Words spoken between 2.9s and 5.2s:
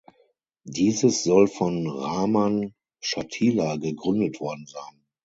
Schatila gegründet worden sein.